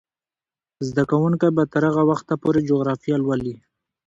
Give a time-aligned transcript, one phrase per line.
[0.87, 3.55] زده کوونکې به تر هغه وخته پورې جغرافیه لولي.